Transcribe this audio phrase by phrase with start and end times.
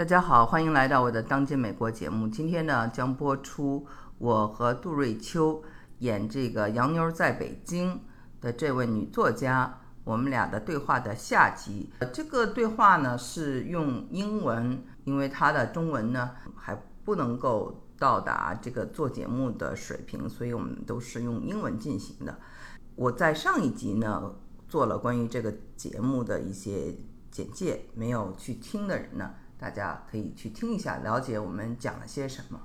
[0.00, 2.26] 大家好，欢迎来到我的《当今美国》节目。
[2.26, 5.62] 今天呢，将播出我和杜瑞秋
[5.98, 7.96] 演这个《洋妞在北京》
[8.40, 11.90] 的这位女作家，我们俩的对话的下集。
[12.14, 16.74] 这个对话呢是用英文，因为她的中文呢还
[17.04, 22.38] 不能够到达这个做节目的水平，所以我们都是用英文进行的。
[22.94, 24.32] 我在上一集呢
[24.66, 26.94] 做了关于这个节目的一些
[27.30, 29.34] 简介，没有去听的人呢。
[29.60, 32.58] 大家可以去听一下，了解我们讲了些什么。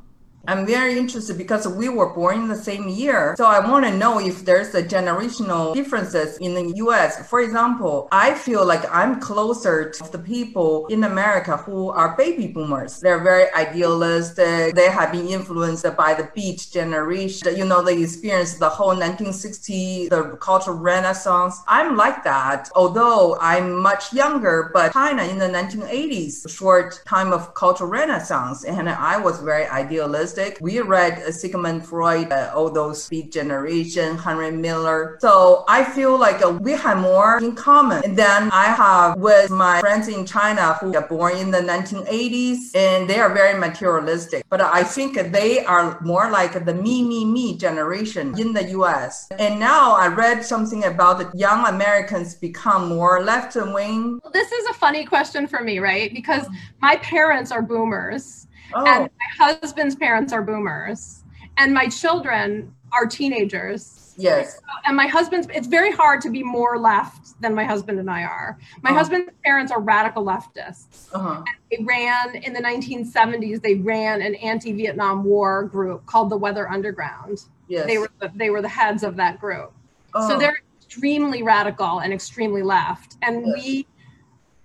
[0.47, 3.35] I'm very interested because we were born in the same year.
[3.37, 7.27] So I want to know if there's a generational differences in the US.
[7.27, 12.47] For example, I feel like I'm closer to the people in America who are baby
[12.47, 12.99] boomers.
[12.99, 14.75] They're very idealistic.
[14.75, 17.55] They have been influenced by the beat generation.
[17.55, 21.61] You know, they experienced the whole 1960s, the cultural renaissance.
[21.67, 27.53] I'm like that, although I'm much younger, but China in the 1980s, short time of
[27.55, 33.07] cultural renaissance, and I was very idealistic we read uh, Sigmund Freud, uh, all those
[33.09, 35.17] Beat Generation, Henry Miller.
[35.21, 39.79] So I feel like uh, we have more in common than I have with my
[39.79, 44.45] friends in China who are born in the 1980s and they are very materialistic.
[44.49, 49.27] But I think they are more like the me, me, me generation in the US.
[49.39, 54.19] And now I read something about the young Americans become more left wing.
[54.33, 56.13] This is a funny question for me, right?
[56.13, 56.45] Because
[56.81, 58.85] my parents are boomers Oh.
[58.85, 61.23] And my husband's parents are boomers.
[61.57, 64.13] And my children are teenagers.
[64.17, 64.59] Yes.
[64.85, 68.23] And my husband's, it's very hard to be more left than my husband and I
[68.23, 68.57] are.
[68.81, 68.99] My uh-huh.
[68.99, 71.07] husband's parents are radical leftists.
[71.13, 71.43] Uh-huh.
[71.71, 76.69] they ran in the 1970s, they ran an anti Vietnam War group called the Weather
[76.69, 77.45] Underground.
[77.67, 77.87] Yes.
[77.87, 79.73] They were the, they were the heads of that group.
[80.13, 80.27] Uh-huh.
[80.27, 83.17] So they're extremely radical and extremely left.
[83.21, 83.55] And yes.
[83.55, 83.87] we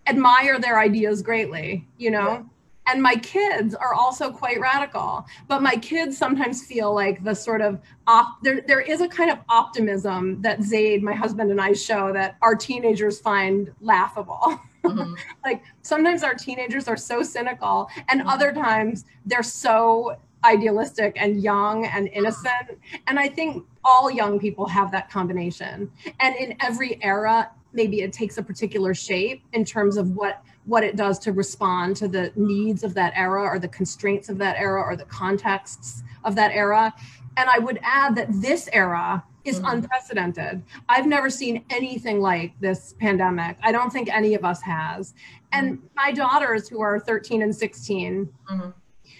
[0.06, 2.32] admire their ideas greatly, you know?
[2.32, 2.42] Yeah
[2.90, 7.60] and my kids are also quite radical but my kids sometimes feel like the sort
[7.60, 11.72] of op- there there is a kind of optimism that Zayd my husband and I
[11.72, 15.14] show that our teenagers find laughable mm-hmm.
[15.44, 18.28] like sometimes our teenagers are so cynical and mm-hmm.
[18.28, 24.66] other times they're so idealistic and young and innocent and i think all young people
[24.66, 29.98] have that combination and in every era maybe it takes a particular shape in terms
[29.98, 33.68] of what what it does to respond to the needs of that era or the
[33.68, 36.92] constraints of that era or the contexts of that era.
[37.36, 39.76] And I would add that this era is mm-hmm.
[39.76, 40.62] unprecedented.
[40.88, 43.56] I've never seen anything like this pandemic.
[43.62, 45.14] I don't think any of us has.
[45.52, 45.86] And mm-hmm.
[45.96, 48.70] my daughters, who are 13 and 16, mm-hmm.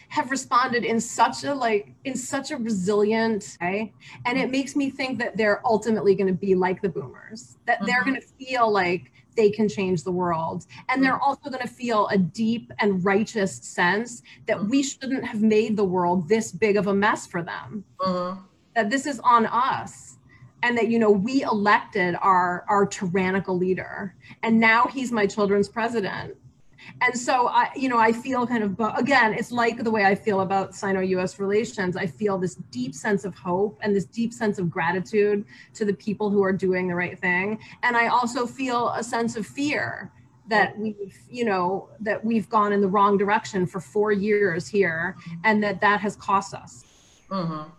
[0.09, 3.93] have responded in such a like in such a resilient way
[4.27, 7.79] and it makes me think that they're ultimately going to be like the boomers that
[7.87, 8.11] they're mm-hmm.
[8.11, 10.67] going to feel like they can change the world.
[10.89, 11.23] And they're mm.
[11.23, 15.85] also going to feel a deep and righteous sense that we shouldn't have made the
[15.85, 17.85] world this big of a mess for them.
[18.01, 18.41] Mm-hmm.
[18.75, 20.17] That this is on us.
[20.63, 24.15] And that, you know, we elected our our tyrannical leader.
[24.43, 26.37] And now he's my children's president
[27.01, 30.15] and so I, you know, I feel kind of again, it's like the way I
[30.15, 31.39] feel about Sino-U.S.
[31.39, 31.97] relations.
[31.97, 35.95] I feel this deep sense of hope and this deep sense of gratitude to the
[35.95, 40.13] people who are doing the right thing, and I also feel a sense of fear
[40.49, 45.17] that we've you know that we've gone in the wrong direction for four years here
[45.45, 46.85] and that that has cost us
[47.31, 47.71] mm-hmm.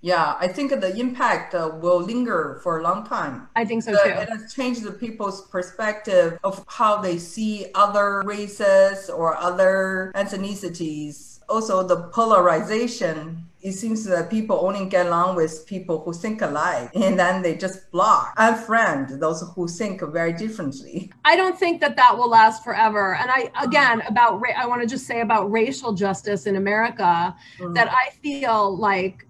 [0.00, 3.48] Yeah, I think the impact uh, will linger for a long time.
[3.56, 4.10] I think so too.
[4.10, 11.40] It has changed the people's perspective of how they see other races or other ethnicities.
[11.48, 13.44] Also, the polarization.
[13.60, 17.56] It seems that people only get along with people who think alike, and then they
[17.56, 21.10] just block, and friend those who think very differently.
[21.24, 23.16] I don't think that that will last forever.
[23.16, 27.72] And I, again, about I want to just say about racial justice in America mm-hmm.
[27.72, 29.26] that I feel like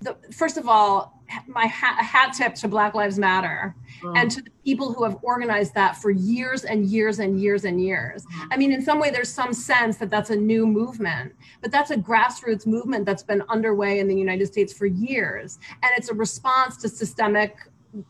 [0.00, 4.16] the, first of all, my hat, hat tip to Black Lives Matter mm.
[4.16, 7.80] and to the people who have organized that for years and years and years and
[7.82, 8.24] years.
[8.24, 8.48] Mm.
[8.50, 11.90] I mean, in some way, there's some sense that that's a new movement, but that's
[11.90, 15.58] a grassroots movement that's been underway in the United States for years.
[15.82, 17.56] And it's a response to systemic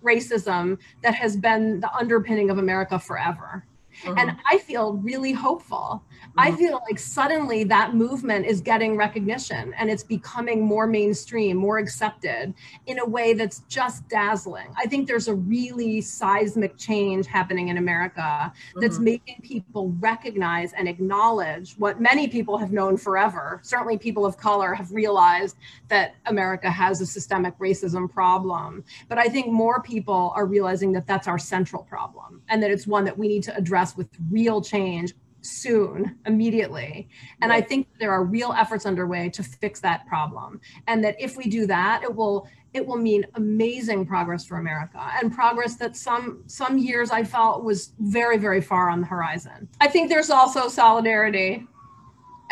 [0.02, 3.64] racism that has been the underpinning of America forever.
[4.02, 4.18] Mm-hmm.
[4.18, 6.02] And I feel really hopeful.
[6.20, 6.40] Mm-hmm.
[6.40, 11.78] I feel like suddenly that movement is getting recognition and it's becoming more mainstream, more
[11.78, 12.54] accepted
[12.86, 14.72] in a way that's just dazzling.
[14.76, 19.04] I think there's a really seismic change happening in America that's mm-hmm.
[19.04, 23.60] making people recognize and acknowledge what many people have known forever.
[23.62, 25.56] Certainly, people of color have realized
[25.88, 28.84] that America has a systemic racism problem.
[29.08, 32.86] But I think more people are realizing that that's our central problem and that it's
[32.86, 37.08] one that we need to address with real change soon, immediately.
[37.40, 40.60] And I think there are real efforts underway to fix that problem.
[40.86, 45.00] And that if we do that, it will it will mean amazing progress for America
[45.20, 49.68] and progress that some some years I felt was very very far on the horizon.
[49.80, 51.66] I think there's also solidarity.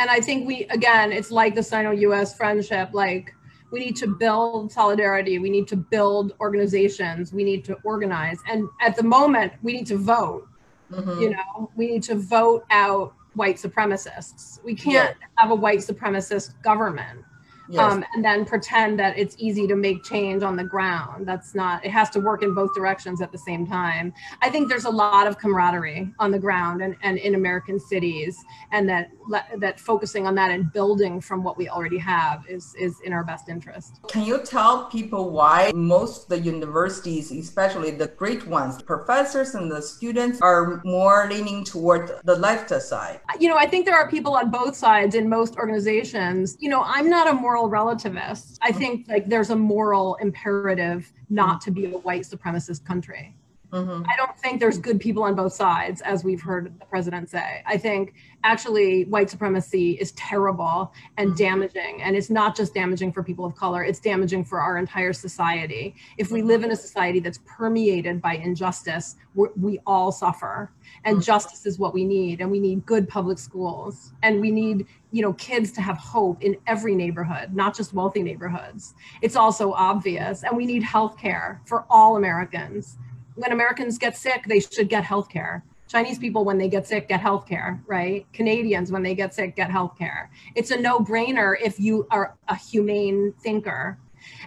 [0.01, 3.35] And I think we again it's like the Sino-US friendship like
[3.71, 8.67] we need to build solidarity we need to build organizations we need to organize and
[8.81, 10.48] at the moment we need to vote
[10.91, 11.21] Mm-hmm.
[11.21, 14.63] You know, we need to vote out white supremacists.
[14.65, 15.27] We can't yeah.
[15.37, 17.25] have a white supremacist government
[17.69, 17.93] yes.
[17.93, 21.27] um, and then pretend that it's easy to make change on the ground.
[21.27, 24.13] That's not, it has to work in both directions at the same time.
[24.43, 28.37] I think there's a lot of camaraderie on the ground and, and in American cities,
[28.73, 29.11] and that
[29.59, 33.25] that focusing on that and building from what we already have is, is in our
[33.25, 34.01] best interest.
[34.09, 39.71] Can you tell people why most of the universities, especially the great ones, professors and
[39.71, 43.21] the students are more leaning toward the left side?
[43.39, 46.57] You know, I think there are people on both sides in most organizations.
[46.59, 48.59] You know, I'm not a moral moral relativist.
[48.63, 53.35] I think like there's a moral imperative not to be a white supremacist country.
[53.73, 54.05] Mm-hmm.
[54.09, 57.63] I don't think there's good people on both sides, as we've heard the president say.
[57.67, 61.37] I think actually white supremacy is terrible and mm-hmm.
[61.37, 62.01] damaging.
[62.03, 65.95] And it's not just damaging for people of color, it's damaging for our entire society.
[66.17, 70.73] If we live in a society that's permeated by injustice, we all suffer.
[71.05, 71.25] And mm-hmm.
[71.25, 72.41] justice is what we need.
[72.41, 74.15] And we need good public schools.
[74.23, 78.23] And we need you know kids to have hope in every neighborhood not just wealthy
[78.23, 78.93] neighborhoods
[79.23, 82.99] it's also obvious and we need health care for all americans
[83.39, 85.63] when Americans get sick, they should get health care.
[85.87, 88.27] Chinese people, when they get sick, get health care, right?
[88.33, 90.31] Canadians, when they get sick, get health care.
[90.55, 93.99] It's a no brainer if you are a humane thinker.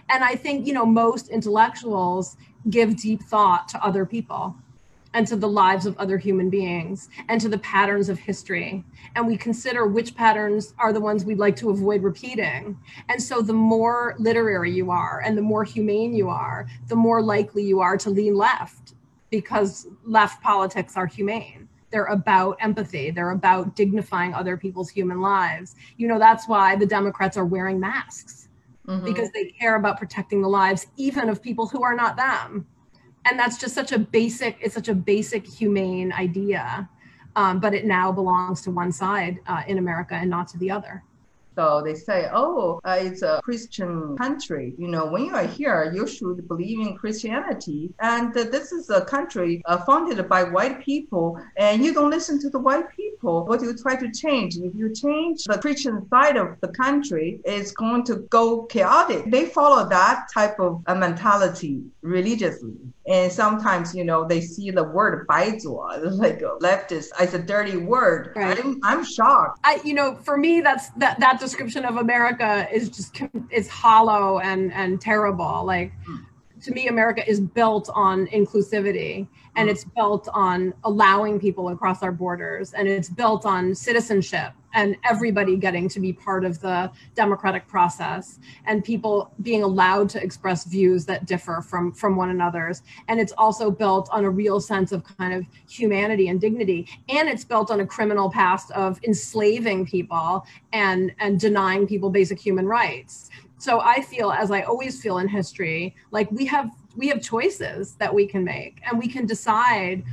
[0.09, 2.37] And I think, you know, most intellectuals
[2.69, 4.55] give deep thought to other people
[5.13, 8.83] and to the lives of other human beings and to the patterns of history.
[9.15, 12.79] And we consider which patterns are the ones we'd like to avoid repeating.
[13.09, 17.21] And so the more literary you are and the more humane you are, the more
[17.21, 18.93] likely you are to lean left
[19.29, 21.67] because left politics are humane.
[21.89, 23.11] They're about empathy.
[23.11, 25.75] They're about dignifying other people's human lives.
[25.97, 28.47] You know, that's why the Democrats are wearing masks
[28.87, 29.05] mm-hmm.
[29.05, 32.65] because they care about protecting the lives even of people who are not them
[33.25, 36.87] and that's just such a basic it's such a basic humane idea
[37.35, 40.69] um, but it now belongs to one side uh, in america and not to the
[40.69, 41.03] other
[41.55, 44.73] so they say, oh, uh, it's a Christian country.
[44.77, 47.93] You know, when you are here, you should believe in Christianity.
[47.99, 52.39] And uh, this is a country uh, founded by white people, and you don't listen
[52.41, 53.45] to the white people.
[53.45, 54.55] What you try to change?
[54.55, 59.29] If you change the Christian side of the country, it's going to go chaotic.
[59.29, 62.75] They follow that type of mentality religiously.
[63.11, 68.31] And sometimes, you know, they see the word 白左, like leftist, as a dirty word.
[68.35, 68.57] Right.
[68.63, 69.59] I'm, I'm shocked.
[69.63, 74.39] I, you know, for me, that's that that description of America is just is hollow
[74.39, 75.65] and and terrible.
[75.65, 75.91] Like.
[76.05, 76.25] Hmm
[76.61, 82.11] to me, America is built on inclusivity and it's built on allowing people across our
[82.11, 87.67] borders and it's built on citizenship and everybody getting to be part of the democratic
[87.67, 93.19] process and people being allowed to express views that differ from from one another's and
[93.19, 96.87] it's also built on a real sense of kind of humanity and dignity.
[97.09, 102.39] And it's built on a criminal past of enslaving people and and denying people basic
[102.39, 103.29] human rights.
[103.57, 107.95] So i feel as i always feel in history like we have we have choices
[107.95, 110.03] that we can make and we can decide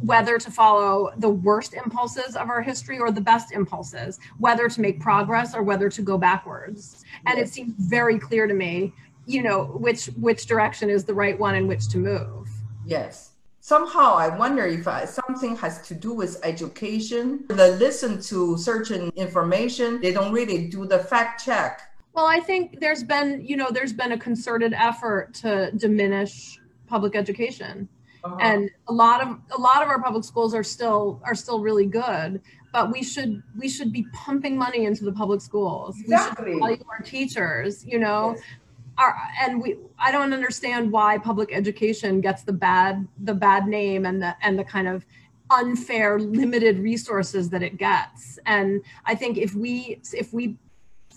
[0.00, 4.80] whether to follow the worst impulses of our history or the best impulses whether to
[4.80, 7.04] make progress or whether to go backwards.
[7.26, 8.92] And it seems very clear to me
[9.26, 12.48] you know which which direction is the right one in which to move.
[12.84, 13.32] Yes.
[13.62, 17.44] Somehow i wonder if I, something has to do with education.
[17.48, 21.82] They listen to certain information they don't really do the fact check.
[22.12, 27.14] Well, I think there's been, you know, there's been a concerted effort to diminish public
[27.14, 27.88] education.
[28.24, 28.36] Uh-huh.
[28.40, 31.86] And a lot of a lot of our public schools are still are still really
[31.86, 32.40] good,
[32.72, 35.98] but we should we should be pumping money into the public schools.
[36.00, 36.46] Exactly.
[36.46, 38.34] We should value our teachers, you know.
[38.34, 38.44] Yes.
[38.98, 44.04] Our, and we I don't understand why public education gets the bad the bad name
[44.04, 45.06] and the and the kind of
[45.50, 50.56] unfair limited resources that it gets and i think if we if we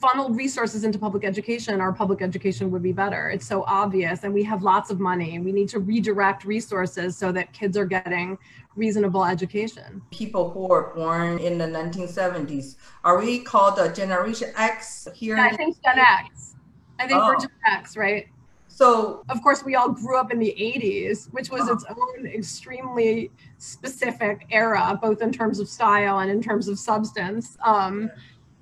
[0.04, 3.30] funneled resources into public education, our public education would be better.
[3.30, 5.40] It's so obvious, and we have lots of money.
[5.40, 8.38] We need to redirect resources so that kids are getting
[8.76, 10.02] reasonable education.
[10.12, 15.38] People who were born in the 1970s, are we called a Generation X here?
[15.38, 16.56] Yeah, I think Gen X.
[17.00, 17.28] I think oh.
[17.28, 18.28] we're Gen X, right?
[18.68, 21.74] So, of course, we all grew up in the 80s, which was uh-huh.
[21.74, 27.56] its own extremely specific era, both in terms of style and in terms of substance.
[27.64, 28.10] Um,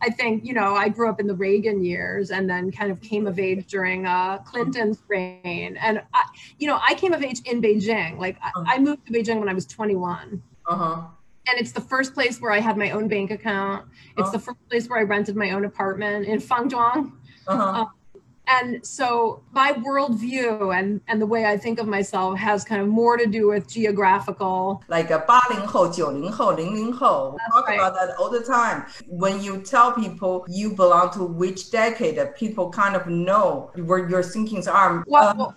[0.02, 3.02] I think, you know, I grew up in the Reagan years and then kind of
[3.02, 5.78] came of age during uh, Clinton's reign.
[5.78, 6.24] And, I,
[6.58, 8.18] you know, I came of age in Beijing.
[8.18, 8.64] Like, uh-huh.
[8.68, 10.42] I, I moved to Beijing when I was 21.
[10.68, 11.08] Uh-huh
[11.48, 13.88] and it's the first place where I had my own bank account.
[14.18, 14.32] It's uh-huh.
[14.32, 17.14] the first place where I rented my own apartment in Fangzhuang.
[17.48, 17.82] Uh-huh.
[17.82, 17.92] Um,
[18.49, 22.89] and so my worldview and and the way I think of myself has kind of
[22.89, 24.83] more to do with geographical.
[24.89, 27.37] Like a 八零后,九零后,零零后.
[27.53, 27.79] Talk right.
[27.79, 28.87] about that all the time.
[29.09, 34.23] When you tell people you belong to which decade, people kind of know where your
[34.23, 35.03] thinkings are.
[35.07, 35.55] What, um,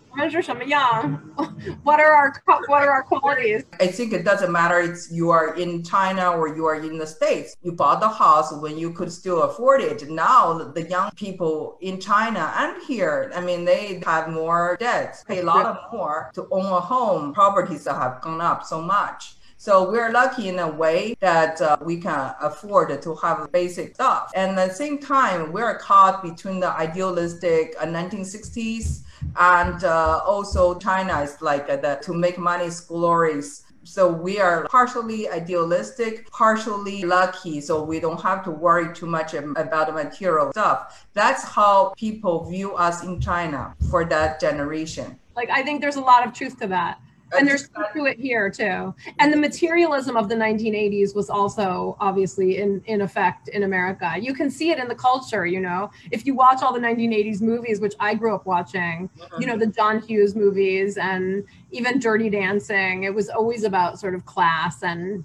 [1.82, 3.64] what are our what are our qualities?
[3.80, 4.80] I think it doesn't matter.
[4.80, 7.56] It's you are in China or you are in the States.
[7.62, 10.08] You bought the house when you could still afford it.
[10.08, 15.40] Now the young people in China and here, I mean, they have more debts, pay
[15.40, 17.32] a lot of more to own a home.
[17.34, 19.36] Properties have gone up so much.
[19.56, 24.30] So we're lucky in a way that uh, we can afford to have basic stuff.
[24.34, 29.03] And at the same time, we're caught between the idealistic uh, 1960s
[29.36, 34.40] and uh, also China is like uh, the to make money is glorious so we
[34.40, 37.60] are partially idealistic, partially lucky.
[37.60, 41.06] So we don't have to worry too much about the material stuff.
[41.12, 45.18] That's how people view us in China for that generation.
[45.36, 46.98] Like, I think there's a lot of truth to that
[47.38, 48.94] and there's to it here too.
[49.18, 54.14] And the materialism of the 1980s was also obviously in in effect in America.
[54.20, 55.46] You can see it in the culture.
[55.46, 59.36] You know, if you watch all the 1980s movies, which I grew up watching, uh-huh.
[59.38, 64.14] you know, the John Hughes movies and even Dirty Dancing, it was always about sort
[64.14, 65.24] of class and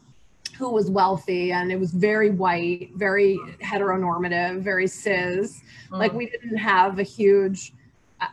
[0.58, 3.78] who was wealthy and it was very white very uh-huh.
[3.78, 6.18] heteronormative very cis like uh-huh.
[6.18, 7.72] we didn't have a huge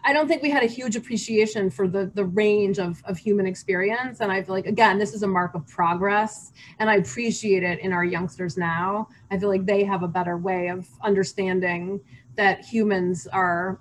[0.04, 3.46] I don't think we had a huge appreciation for the the range of, of human
[3.46, 4.20] experience.
[4.20, 6.52] And I feel like again, this is a mark of progress.
[6.78, 9.08] And I appreciate it in our youngsters now.
[9.30, 12.00] I feel like they have a better way of understanding
[12.36, 13.80] that humans are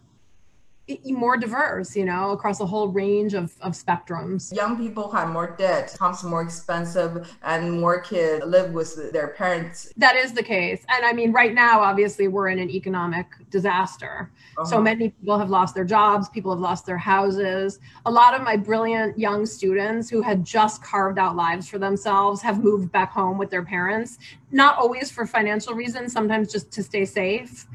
[1.06, 4.56] more diverse, you know, across a whole range of, of spectrums.
[4.56, 9.92] Young people have more debt, homes more expensive, and more kids live with their parents.
[9.98, 10.86] That is the case.
[10.90, 14.32] And I mean, right now, obviously, we're in an economic disaster.
[14.58, 14.66] Uh-huh.
[14.66, 17.80] So many people have lost their jobs, people have lost their houses.
[18.06, 22.42] A lot of my brilliant young students who had just carved out lives for themselves
[22.42, 24.20] have moved back home with their parents,
[24.52, 27.66] not always for financial reasons, sometimes just to stay safe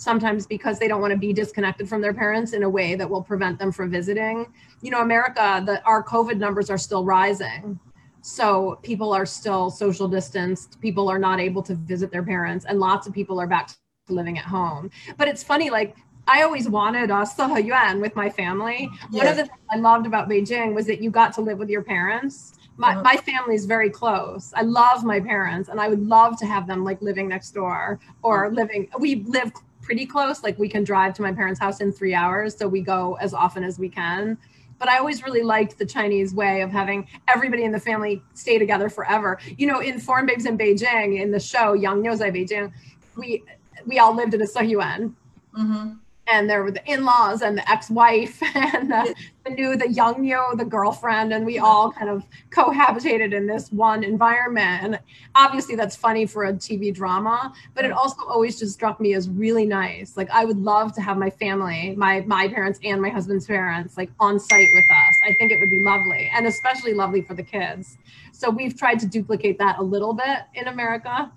[0.00, 3.08] sometimes because they don't want to be disconnected from their parents in a way that
[3.08, 4.50] will prevent them from visiting.
[4.80, 7.78] You know, America, the, our COVID numbers are still rising.
[8.22, 10.80] So people are still social distanced.
[10.80, 13.74] People are not able to visit their parents, and lots of people are back to
[14.08, 14.90] living at home.
[15.18, 15.94] But it's funny, like
[16.26, 18.88] I always wanted a Yuan with my family.
[19.10, 19.12] Yes.
[19.12, 21.68] One of the things I loved about Beijing was that you got to live with
[21.68, 22.54] your parents.
[22.78, 23.02] My, uh-huh.
[23.02, 24.54] my family is very close.
[24.56, 28.00] I love my parents, and I would love to have them like living next door
[28.22, 28.88] or living.
[28.98, 29.52] We live
[29.90, 30.44] pretty close.
[30.44, 32.56] Like we can drive to my parents' house in three hours.
[32.56, 34.38] So we go as often as we can.
[34.78, 38.56] But I always really liked the Chinese way of having everybody in the family stay
[38.56, 39.40] together forever.
[39.58, 42.72] You know, in Foreign Babes in Beijing, in the show Yang Niu Zai Beijing,
[43.16, 43.42] we
[43.84, 45.12] we all lived in a siheyuan.
[45.58, 45.94] Mm-hmm
[46.30, 50.54] and there were the in-laws and the ex-wife and the, the new the young yo
[50.54, 54.82] the girlfriend and we all kind of cohabitated in this one environment.
[54.82, 55.00] And
[55.34, 59.28] obviously that's funny for a tv drama but it also always just struck me as
[59.28, 60.16] really nice.
[60.16, 63.96] Like i would love to have my family my my parents and my husband's parents
[63.96, 65.14] like on site with us.
[65.24, 67.98] I think it would be lovely and especially lovely for the kids.
[68.32, 71.30] So we've tried to duplicate that a little bit in america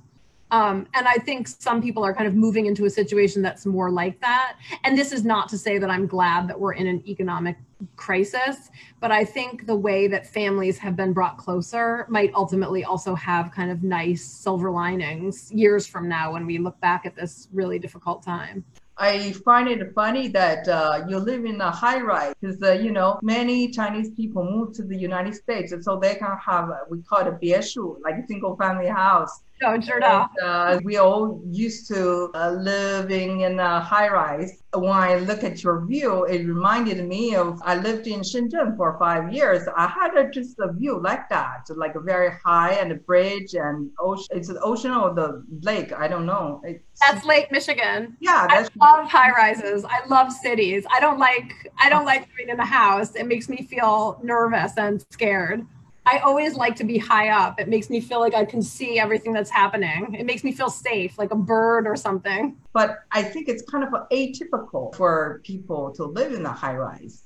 [0.53, 3.89] um, and I think some people are kind of moving into a situation that's more
[3.89, 4.57] like that.
[4.83, 7.57] And this is not to say that I'm glad that we're in an economic
[7.95, 8.69] crisis,
[9.00, 13.51] but I think the way that families have been brought closer might ultimately also have
[13.51, 17.79] kind of nice silver linings years from now when we look back at this really
[17.79, 18.63] difficult time.
[18.97, 22.91] I find it funny that uh, you live in a high rise because, uh, you
[22.91, 25.71] know, many Chinese people move to the United States.
[25.71, 28.88] And so they can have, a, we call it a bieshu, like a single family
[28.88, 29.41] house.
[29.62, 34.62] No, sure and, uh, we all used to uh, living in a high rise.
[34.73, 38.97] When I look at your view, it reminded me of I lived in Shenzhen for
[38.97, 39.67] five years.
[39.75, 43.53] I had a, just a view like that, like a very high and a bridge
[43.53, 44.27] and ocean.
[44.31, 45.93] It's the ocean or the lake.
[45.93, 46.61] I don't know.
[46.63, 48.17] It's, that's Lake Michigan.
[48.19, 49.85] Yeah, I love high rises.
[49.85, 50.85] I love cities.
[50.91, 53.15] I don't like I don't like living in a house.
[53.15, 55.65] It makes me feel nervous and scared.
[56.05, 57.60] I always like to be high up.
[57.60, 60.15] It makes me feel like I can see everything that's happening.
[60.17, 62.57] It makes me feel safe, like a bird or something.
[62.74, 67.24] But I think it's kind of atypical for people to live in a high rise.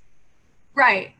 [0.76, 1.14] Right.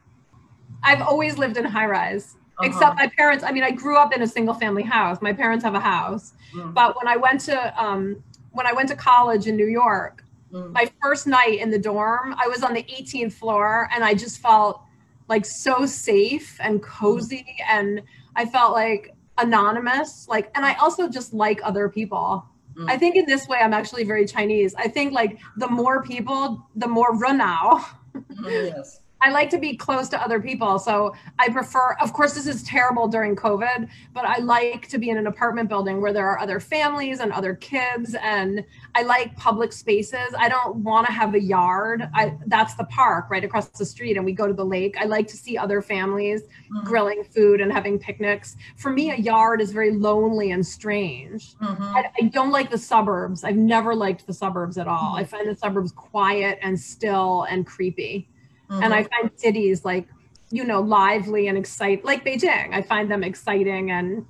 [0.84, 2.36] I've always lived in high rise.
[2.60, 2.70] Uh-huh.
[2.70, 5.20] Except my parents, I mean, I grew up in a single family house.
[5.22, 6.34] My parents have a house.
[6.54, 6.74] Mm.
[6.74, 10.24] But when I went to um, when I went to college in New York,
[10.54, 10.72] Mm.
[10.72, 14.40] my first night in the dorm, I was on the 18th floor and I just
[14.40, 14.82] felt
[15.28, 18.02] like so safe and cozy and
[18.36, 20.28] I felt like anonymous.
[20.28, 22.46] Like and I also just like other people.
[22.76, 22.90] Mm.
[22.90, 24.76] I think in this way I'm actually very Chinese.
[24.76, 27.84] I think like the more people, the more runao.
[28.16, 29.02] Mm, yes.
[29.22, 30.78] I like to be close to other people.
[30.80, 35.10] So I prefer, of course, this is terrible during COVID, but I like to be
[35.10, 38.16] in an apartment building where there are other families and other kids.
[38.22, 38.64] And
[38.96, 40.34] I like public spaces.
[40.38, 42.08] I don't want to have a yard.
[42.14, 44.98] I, that's the park right across the street, and we go to the lake.
[45.00, 46.84] I like to see other families Mm.
[46.84, 48.58] grilling food and having picnics.
[48.76, 51.56] For me, a yard is very lonely and strange.
[51.60, 51.80] Mhm.
[51.80, 53.46] I, I don't like the suburbs.
[53.46, 55.16] I've never liked the suburbs at all.
[55.16, 58.28] I find the suburbs quiet and still and creepy
[58.70, 59.22] and I mm-hmm.
[59.22, 60.08] find cities like
[60.50, 62.74] you know lively and exciting, like Beijing.
[62.74, 64.26] I find them exciting and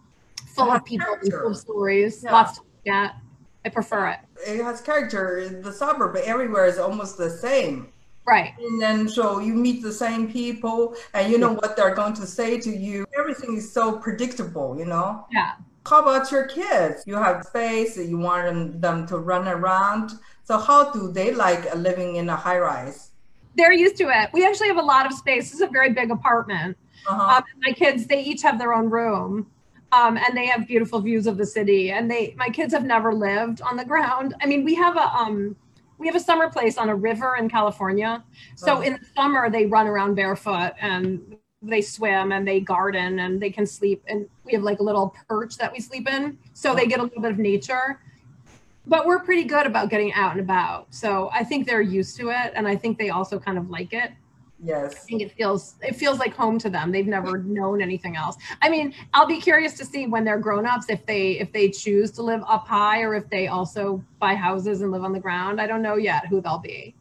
[0.56, 2.24] full of people and full of stories.
[2.24, 2.32] Yeah.
[2.34, 3.16] Lots to look at.
[3.66, 4.20] I prefer it.
[4.46, 5.50] it has character.
[5.62, 7.92] The suburb everywhere is almost the same.
[8.26, 8.54] Right.
[8.60, 12.28] And then so you meet the same people and you know what they're going to
[12.28, 13.06] say to you.
[13.18, 15.26] Everything is so predictable, you know?
[15.32, 15.54] Yeah.
[15.88, 17.04] How about your kids?
[17.06, 20.12] You have space, you want them, them to run around.
[20.44, 23.12] So how do they like living in a high rise?
[23.58, 24.30] They're used to it.
[24.34, 25.46] We actually have a lot of space.
[25.46, 26.78] This is a very big apartment.
[27.08, 27.38] Uh-huh.
[27.38, 29.48] Um, my kids, they each have their own room.
[29.92, 31.92] Um, and they have beautiful views of the city.
[31.92, 34.36] And they, my kids have never lived on the ground.
[34.42, 35.56] I mean, we have a, um,
[35.98, 38.24] we have a summer place on a river in California.
[38.56, 38.82] So Oh.
[38.82, 43.50] in the summer, they run around barefoot and they swim and they garden and they
[43.50, 44.04] can sleep.
[44.08, 46.38] And we have like a little perch that we sleep in.
[46.54, 48.02] So they get a little bit of nature.
[48.88, 50.94] But we're pretty good about getting out and about.
[50.94, 52.54] So I think they're used to it.
[52.56, 54.12] And I think they also kind of like it.
[54.64, 56.92] Yes, I think it feels it feels like home to them.
[56.92, 58.38] They've never known anything else.
[58.62, 61.70] I mean, I'll be curious to see when they're grown ups if they if they
[61.70, 65.20] choose to live up high or if they also buy houses and live on the
[65.20, 65.62] ground.
[65.62, 66.96] I don't know yet who they'll be.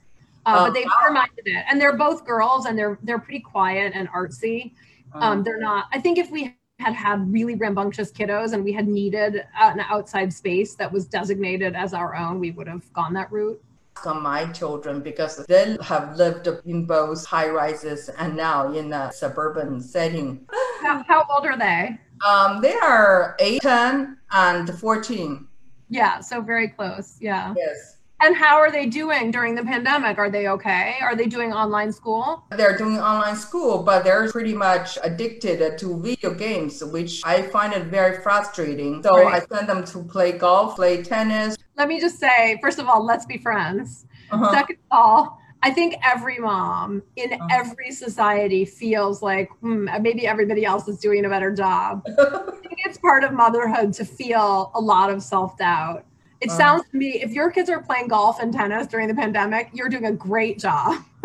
[0.45, 3.93] Uh, but they've never minded it, and they're both girls, and they're they're pretty quiet
[3.95, 4.73] and artsy.
[5.15, 5.87] Um, they're not.
[5.93, 10.33] I think if we had had really rambunctious kiddos and we had needed an outside
[10.33, 13.61] space that was designated as our own, we would have gone that route.
[14.05, 19.11] on my children because they have lived in both high rises and now in a
[19.11, 20.47] suburban setting.
[20.83, 21.99] How, how old are they?
[22.27, 25.49] Um, they are 8, 10, and 14.
[25.89, 27.17] Yeah, so very close.
[27.21, 27.55] Yeah.
[27.57, 27.96] Yes.
[28.23, 30.17] And how are they doing during the pandemic?
[30.17, 30.95] Are they okay?
[31.03, 32.45] Are they doing online school?
[32.51, 37.75] They're doing online school, but they're pretty much addicted to video games, which I find
[37.75, 39.03] it very frustrating.
[39.03, 39.43] So Right.
[39.43, 41.57] I send them to play golf, play tennis.
[41.77, 44.07] Let me just say, first of all, let's be friends.
[44.31, 44.51] Uh-huh.
[44.51, 47.49] Second of all, I think every mom in Uh-huh.
[47.51, 52.03] every society feels like hmm, maybe everybody else is doing a better job.
[52.19, 56.05] I think it's part of motherhood to feel a lot of self doubt.
[56.41, 56.59] It Uh-huh.
[56.59, 59.89] sounds to me, if your kids are playing golf and tennis during the pandemic, you're
[59.89, 61.03] doing a great job.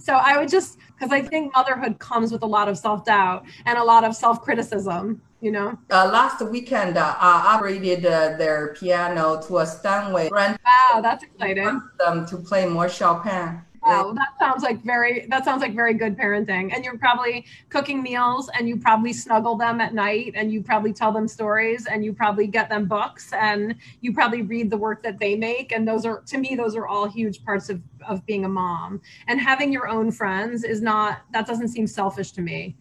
[0.00, 3.44] so I would just, because I think motherhood comes with a lot of self doubt
[3.64, 5.78] and a lot of self criticism, you know?
[5.90, 10.30] Uh, last weekend, uh, I upgraded uh, their piano to a Steinway.
[10.32, 11.80] Wow, that's exciting.
[11.98, 13.62] them to play more Chopin.
[13.86, 16.74] Wow, that sounds like very that sounds like very good parenting.
[16.74, 20.92] And you're probably cooking meals and you probably snuggle them at night and you probably
[20.92, 25.02] tell them stories and you probably get them books and you probably read the work
[25.04, 25.72] that they make.
[25.72, 29.00] And those are to me, those are all huge parts of, of being a mom.
[29.28, 32.76] And having your own friends is not that doesn't seem selfish to me.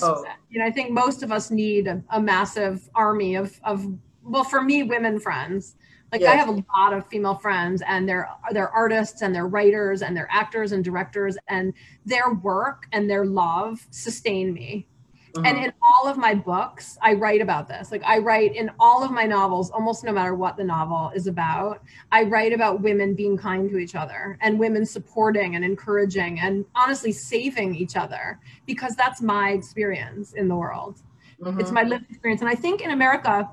[0.00, 0.24] Oh.
[0.50, 3.86] You know, I think most of us need a, a massive army of of
[4.24, 5.76] well, for me, women friends.
[6.12, 10.02] Like I have a lot of female friends and they're they're artists and they're writers
[10.02, 11.72] and they're actors and directors and
[12.04, 14.86] their work and their love sustain me.
[15.44, 15.64] And Mhm.
[15.64, 17.90] in all of my books, I write about this.
[17.90, 21.26] Like I write in all of my novels, almost no matter what the novel is
[21.26, 26.40] about, I write about women being kind to each other and women supporting and encouraging
[26.40, 31.02] and honestly saving each other because that's my experience in the world
[31.40, 31.58] Mhm.
[31.58, 33.48] it's my lived experience and i think in america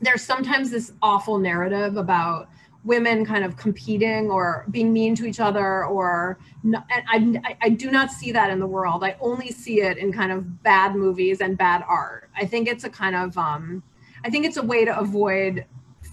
[0.00, 2.48] there's sometimes this awful narrative about
[2.84, 7.68] women kind of competing or being mean to each other or no, and I, I
[7.68, 9.02] do not see that in the world.
[9.04, 12.30] I only see it in kind of bad movies and bad art.
[12.36, 13.82] I think it's a kind of um
[14.24, 15.64] i think it's a way to avoid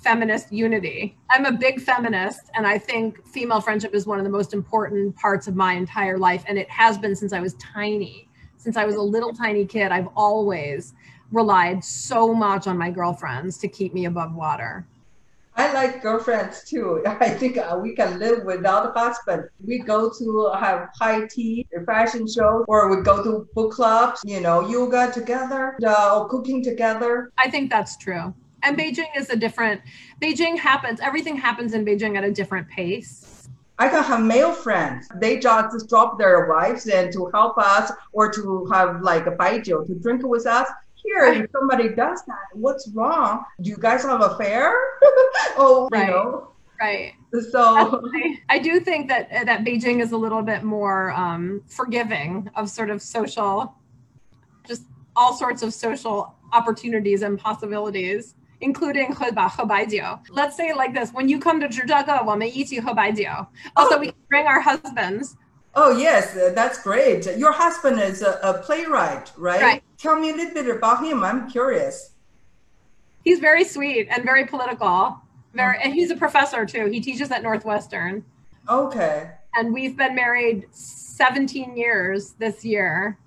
[0.03, 1.17] feminist unity.
[1.31, 5.15] I'm a big feminist and i think female friendship is one of the most important
[5.15, 8.27] parts of my entire life and it has been since i was tiny.
[8.57, 10.93] Since i was a little tiny kid i've always
[11.31, 14.85] relied so much on my girlfriends to keep me above water.
[15.57, 17.01] I like girlfriends too.
[17.07, 19.45] I think uh, we can live without a husband.
[19.65, 24.41] We go to have high tea, fashion shows, or we go to book clubs, you
[24.41, 27.31] know, yoga together, uh, or cooking together.
[27.37, 28.33] I think that's true.
[28.63, 29.81] And Beijing is a different,
[30.21, 33.47] Beijing happens, everything happens in Beijing at a different pace.
[33.77, 35.07] I can have male friends.
[35.15, 39.85] They just drop their wives and to help us or to have like a baijiu
[39.85, 40.69] to drink with us
[41.04, 44.72] here if somebody does that what's wrong do you guys have a fair
[45.56, 46.06] oh right.
[46.06, 47.14] you know right
[47.50, 48.02] so
[48.48, 52.90] i do think that that beijing is a little bit more um, forgiving of sort
[52.90, 53.74] of social
[54.66, 54.82] just
[55.16, 59.98] all sorts of social opportunities and possibilities including 喝吧喝白酒.
[60.28, 63.24] Let's say it like this: When you come to 芝加哥，我们一起喝白酒.
[63.74, 64.00] Also, oh.
[64.00, 65.34] we can bring our husbands
[65.77, 67.25] Oh, yes, uh, that's great.
[67.37, 69.61] Your husband is a, a, playwright, right?
[69.61, 69.83] Right.
[69.97, 71.23] Tell me a little bit about him.
[71.23, 72.11] I'm curious.
[73.25, 75.19] He's very sweet and very political.
[75.53, 76.85] Very, and he's a professor too.
[76.85, 78.23] He teaches at Northwestern.
[78.69, 79.31] Okay.
[79.55, 83.17] And we've been married 17 years this year.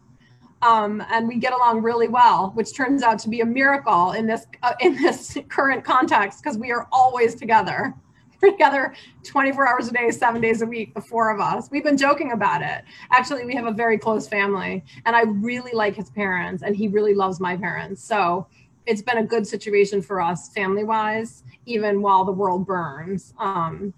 [0.62, 4.26] Um, and we get along really well, which turns out to be a miracle in
[4.26, 7.94] this uh, in this current context because we are always together.
[8.44, 11.70] together 24 hours a day, seven days a week, the four of us.
[11.70, 12.84] We've been joking about it.
[13.10, 16.88] Actually, we have a very close family, and I really like his parents, and he
[16.88, 18.02] really loves my parents.
[18.02, 18.46] So
[18.86, 23.34] it's been a good situation for us family wise, even while the world burns.
[23.38, 23.92] Um,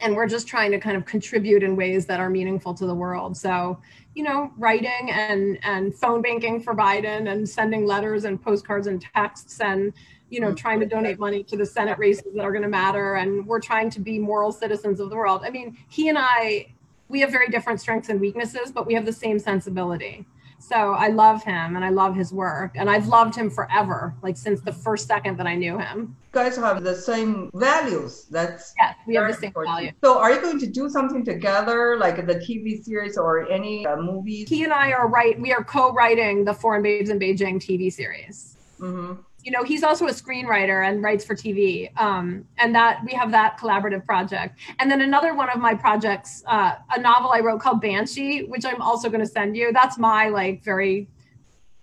[0.00, 2.94] and we're just trying to kind of contribute in ways that are meaningful to the
[2.94, 3.36] world.
[3.36, 3.78] So,
[4.14, 9.00] you know, writing and and phone banking for Biden and sending letters and postcards and
[9.00, 9.92] texts and
[10.30, 13.14] you know, trying to donate money to the Senate races that are going to matter.
[13.14, 15.42] And we're trying to be moral citizens of the world.
[15.44, 16.74] I mean, he and I,
[17.08, 20.26] we have very different strengths and weaknesses, but we have the same sensibility.
[20.60, 22.72] So I love him and I love his work.
[22.74, 26.16] And I've loved him forever, like since the first second that I knew him.
[26.34, 28.26] You guys have the same values.
[28.28, 29.92] That's yes, we have the same values.
[30.02, 33.96] So are you going to do something together, like the TV series or any uh,
[33.96, 34.48] movies?
[34.48, 35.40] He and I are right.
[35.40, 38.56] We are co-writing the Foreign Babes in Beijing TV series.
[38.80, 43.12] Mm-hmm you know he's also a screenwriter and writes for tv um, and that we
[43.12, 44.58] have that collaborative project.
[44.78, 48.66] And then another one of my projects uh, a novel i wrote called banshee which
[48.66, 51.08] i'm also going to send you that's my like very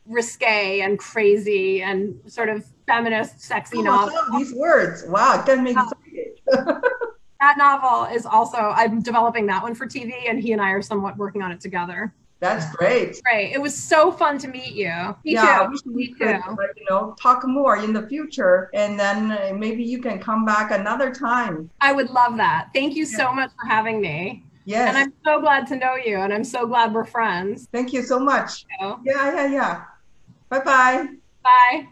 [0.06, 4.19] risque and crazy and sort of feminist sexy oh, novel.
[4.38, 5.04] these words.
[5.08, 6.41] Wow uh, excited.
[7.41, 10.82] That novel is also i'm developing that one for tv and he and i are
[10.82, 12.13] somewhat working on it together
[12.45, 13.21] that's great.
[13.23, 13.53] Great.
[13.53, 14.93] It was so fun to meet you.
[15.25, 15.63] Me yeah, too.
[15.63, 16.58] I wish we Me could, too.
[16.77, 20.71] you know, talk more in the future, and then uh, maybe you can come back
[20.71, 21.69] another time.
[21.81, 22.69] I would love that.
[22.73, 24.43] Thank you so much for having me.
[24.65, 24.89] Yes.
[24.89, 27.67] And I'm so glad to know you, and I'm so glad we're friends.
[27.71, 28.65] Thank you so much.
[28.79, 29.84] Yeah, yeah, yeah.
[30.49, 31.08] Bye-bye.
[31.43, 31.88] Bye.